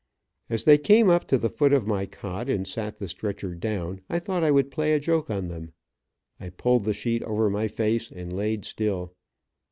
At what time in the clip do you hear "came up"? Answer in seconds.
0.79-1.27